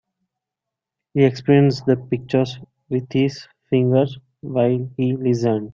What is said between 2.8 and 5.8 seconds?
with his fingers while he listened.